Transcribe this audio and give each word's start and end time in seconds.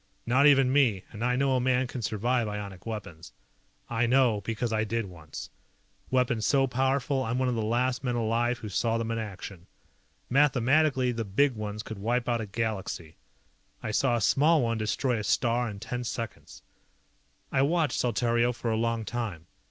Not 0.25 0.47
even 0.47 0.73
me 0.73 1.03
and 1.11 1.23
I 1.23 1.35
know 1.35 1.55
a 1.55 1.59
man 1.61 1.85
can 1.85 2.01
survive 2.01 2.47
ionic 2.47 2.87
weapons. 2.87 3.33
I 3.87 4.07
know 4.07 4.41
because 4.43 4.73
I 4.73 4.83
did 4.83 5.05
once. 5.05 5.51
Weapons 6.09 6.43
so 6.43 6.65
powerful 6.65 7.21
I'm 7.23 7.37
one 7.37 7.47
of 7.49 7.53
the 7.53 7.61
last 7.61 8.03
men 8.03 8.15
alive 8.15 8.57
who 8.57 8.67
saw 8.69 8.97
them 8.97 9.11
in 9.11 9.19
action. 9.19 9.67
Mathematically 10.27 11.11
the 11.11 11.23
big 11.23 11.53
ones 11.53 11.83
could 11.83 11.99
wipe 11.99 12.27
out 12.27 12.41
a 12.41 12.47
Galaxy. 12.47 13.17
I 13.83 13.91
saw 13.91 14.15
a 14.15 14.21
small 14.21 14.63
one 14.63 14.79
destroy 14.79 15.19
a 15.19 15.23
star 15.23 15.69
in 15.69 15.79
ten 15.79 16.03
seconds. 16.03 16.63
I 17.51 17.61
watched 17.61 17.99
Saltario 17.99 18.53
for 18.55 18.71
a 18.71 18.77
long 18.77 19.05
time. 19.05 19.45